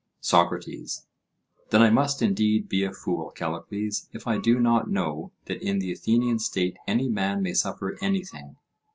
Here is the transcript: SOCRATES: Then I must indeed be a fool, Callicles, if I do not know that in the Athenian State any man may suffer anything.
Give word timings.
SOCRATES: 0.21 1.05
Then 1.69 1.83
I 1.83 1.91
must 1.91 2.23
indeed 2.23 2.67
be 2.67 2.83
a 2.83 2.91
fool, 2.91 3.29
Callicles, 3.29 4.09
if 4.11 4.25
I 4.25 4.39
do 4.39 4.59
not 4.59 4.89
know 4.89 5.31
that 5.45 5.61
in 5.61 5.77
the 5.77 5.91
Athenian 5.91 6.39
State 6.39 6.77
any 6.87 7.07
man 7.07 7.43
may 7.43 7.53
suffer 7.53 7.99
anything. 8.01 8.55